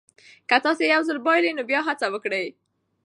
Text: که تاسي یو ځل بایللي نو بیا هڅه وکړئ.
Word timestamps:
که 0.49 0.57
تاسي 0.63 0.83
یو 0.93 1.01
ځل 1.07 1.17
بایللي 1.25 1.51
نو 1.57 1.63
بیا 1.69 1.79
هڅه 1.87 2.07
وکړئ. 2.13 2.45